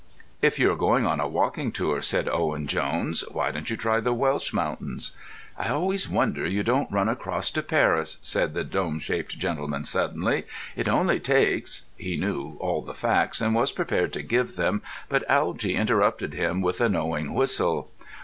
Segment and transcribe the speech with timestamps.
[0.41, 4.15] "If you going on a walking tour," said Owen Jones, "why don't you try the
[4.15, 5.15] Welsh mountains?"
[5.59, 10.45] "I always wonder you don't run across to Paris," said the dome shaped gentleman suddenly.
[10.75, 15.23] "It only takes——" He knew all the facts, and was prepared to give them, but
[15.29, 17.91] Algy interrupted him with a knowing whistle.